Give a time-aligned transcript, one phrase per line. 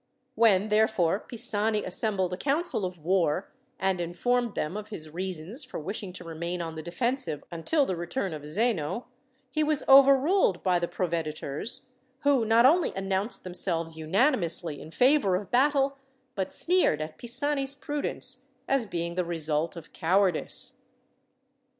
[0.33, 5.79] When, therefore, Pisani assembled a council of war, and informed them of his reasons for
[5.79, 9.05] wishing to remain on the defensive until the return of Zeno,
[9.51, 11.85] he was overruled by the proveditors,
[12.21, 15.97] who not only announced themselves unanimously in favour of battle,
[16.33, 20.77] but sneered at Pisani's prudence as being the result of cowardice.